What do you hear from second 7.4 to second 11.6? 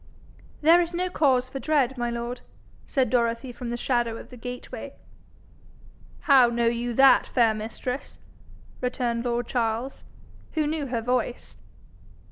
mistress?' returned lord Charles, who knew her voice.